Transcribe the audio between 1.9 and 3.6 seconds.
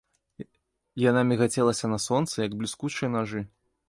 на сонцы, як бліскучыя нажы.